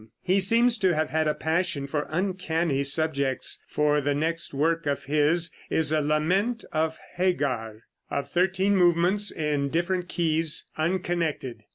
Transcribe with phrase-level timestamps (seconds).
[0.23, 5.03] He seems to have had a passion for uncanny subjects, for the next work of
[5.03, 11.65] his is a "Lament of Hagar," of thirteen movements in different keys, unconnected.